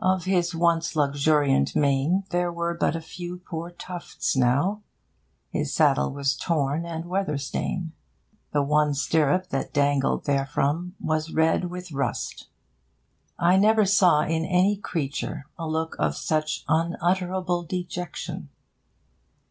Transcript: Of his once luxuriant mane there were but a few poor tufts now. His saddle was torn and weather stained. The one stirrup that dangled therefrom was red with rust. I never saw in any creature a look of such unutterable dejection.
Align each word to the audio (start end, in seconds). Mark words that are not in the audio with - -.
Of 0.00 0.24
his 0.24 0.54
once 0.54 0.96
luxuriant 0.96 1.76
mane 1.76 2.24
there 2.30 2.50
were 2.50 2.72
but 2.72 2.96
a 2.96 3.02
few 3.02 3.36
poor 3.40 3.70
tufts 3.70 4.34
now. 4.34 4.80
His 5.50 5.74
saddle 5.74 6.10
was 6.10 6.38
torn 6.38 6.86
and 6.86 7.04
weather 7.04 7.36
stained. 7.36 7.92
The 8.54 8.62
one 8.62 8.94
stirrup 8.94 9.50
that 9.50 9.74
dangled 9.74 10.24
therefrom 10.24 10.94
was 10.98 11.34
red 11.34 11.66
with 11.66 11.92
rust. 11.92 12.48
I 13.38 13.58
never 13.58 13.84
saw 13.84 14.22
in 14.22 14.46
any 14.46 14.78
creature 14.78 15.44
a 15.58 15.68
look 15.68 15.96
of 15.98 16.16
such 16.16 16.64
unutterable 16.66 17.62
dejection. 17.64 18.48